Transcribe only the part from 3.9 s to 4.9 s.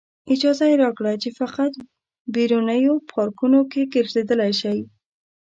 ګرځېدلی شئ.